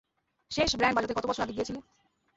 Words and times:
শেষ 0.51 0.71
ব্যান্ড 0.75 0.95
বাজাতে 0.95 1.13
কত 1.15 1.25
বছর 1.27 1.43
আগে 1.45 1.55
গিয়েছিলে? 1.57 1.79